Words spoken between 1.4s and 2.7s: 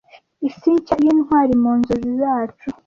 mu nzozi zacu